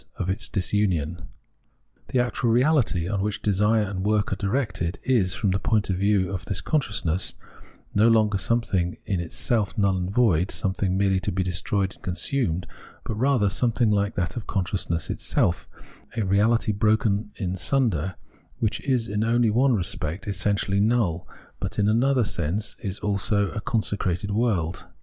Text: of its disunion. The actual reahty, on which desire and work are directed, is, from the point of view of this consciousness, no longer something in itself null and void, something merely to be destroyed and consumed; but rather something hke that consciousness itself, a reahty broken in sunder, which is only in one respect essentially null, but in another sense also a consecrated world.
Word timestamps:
of 0.15 0.31
its 0.31 0.49
disunion. 0.49 1.27
The 2.07 2.17
actual 2.19 2.49
reahty, 2.51 3.07
on 3.07 3.21
which 3.21 3.43
desire 3.43 3.83
and 3.83 4.03
work 4.03 4.33
are 4.33 4.35
directed, 4.35 4.97
is, 5.03 5.35
from 5.35 5.51
the 5.51 5.59
point 5.59 5.91
of 5.91 5.95
view 5.97 6.31
of 6.31 6.43
this 6.45 6.59
consciousness, 6.59 7.35
no 7.93 8.07
longer 8.07 8.39
something 8.39 8.97
in 9.05 9.19
itself 9.19 9.77
null 9.77 9.95
and 9.95 10.09
void, 10.09 10.49
something 10.49 10.97
merely 10.97 11.19
to 11.19 11.31
be 11.31 11.43
destroyed 11.43 11.93
and 11.93 12.01
consumed; 12.03 12.65
but 13.03 13.13
rather 13.13 13.47
something 13.47 13.91
hke 13.91 14.15
that 14.15 14.35
consciousness 14.47 15.11
itself, 15.11 15.69
a 16.17 16.21
reahty 16.21 16.73
broken 16.75 17.29
in 17.35 17.55
sunder, 17.55 18.15
which 18.57 18.79
is 18.81 19.07
only 19.07 19.49
in 19.49 19.53
one 19.53 19.75
respect 19.75 20.27
essentially 20.27 20.79
null, 20.79 21.27
but 21.59 21.77
in 21.77 21.87
another 21.87 22.23
sense 22.23 22.75
also 23.03 23.49
a 23.51 23.61
consecrated 23.61 24.31
world. 24.31 24.87